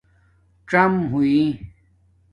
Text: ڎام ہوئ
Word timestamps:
ڎام 0.69 0.93
ہوئ 1.11 1.33